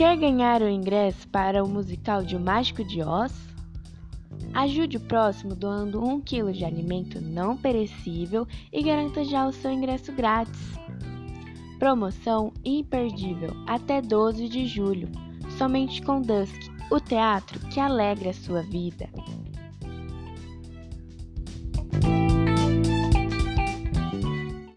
[0.00, 3.34] Quer ganhar o ingresso para o musical de O Mágico de Oz?
[4.54, 9.70] Ajude o próximo doando um kg de alimento não perecível e garanta já o seu
[9.70, 10.58] ingresso grátis.
[11.78, 15.10] Promoção imperdível até 12 de julho,
[15.58, 16.56] somente com Dusk,
[16.90, 19.06] o teatro que alegra a sua vida.